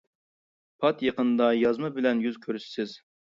[0.85, 2.97] پات يېقىندا يازما بىلەن يۈز كۆرۈشىسىز.